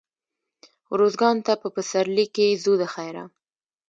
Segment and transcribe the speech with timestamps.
[0.99, 3.23] روزګان ته په پسرلي کښي ځو دخيره.